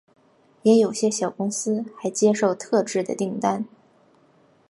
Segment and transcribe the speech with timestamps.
[0.63, 3.67] 也有些小公司还接受特制的订单。